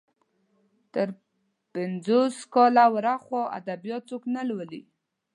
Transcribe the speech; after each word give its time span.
تر 0.93 1.07
پنځوس 1.73 2.35
کاله 2.53 2.85
ور 2.93 3.05
اخوا 3.17 3.41
ادبيات 3.57 4.03
څوک 4.09 4.23
نه 4.35 4.41
لولي. 4.49 4.81